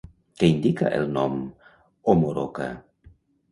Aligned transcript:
Què 0.37 0.47
indica 0.53 0.91
el 1.01 1.05
nom 1.19 1.37
Omoroca? 2.17 2.73